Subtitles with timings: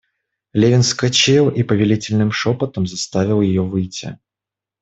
[0.53, 4.17] Левин вскочил и повелительным шопотом заставил ее выйти.